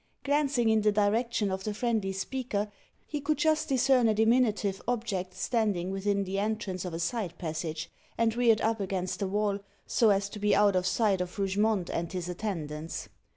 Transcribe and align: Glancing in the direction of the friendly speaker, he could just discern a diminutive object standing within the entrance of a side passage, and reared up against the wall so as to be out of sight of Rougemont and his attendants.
Glancing 0.23 0.69
in 0.69 0.81
the 0.81 0.91
direction 0.91 1.51
of 1.51 1.63
the 1.63 1.75
friendly 1.75 2.11
speaker, 2.11 2.71
he 3.05 3.21
could 3.21 3.37
just 3.37 3.69
discern 3.69 4.07
a 4.07 4.15
diminutive 4.15 4.81
object 4.87 5.35
standing 5.35 5.91
within 5.91 6.23
the 6.23 6.39
entrance 6.39 6.85
of 6.85 6.95
a 6.95 6.99
side 6.99 7.37
passage, 7.37 7.87
and 8.17 8.35
reared 8.35 8.61
up 8.61 8.79
against 8.79 9.19
the 9.19 9.27
wall 9.27 9.59
so 9.85 10.09
as 10.09 10.27
to 10.29 10.39
be 10.39 10.55
out 10.55 10.75
of 10.75 10.87
sight 10.87 11.21
of 11.21 11.37
Rougemont 11.37 11.91
and 11.91 12.11
his 12.13 12.27
attendants. 12.27 13.09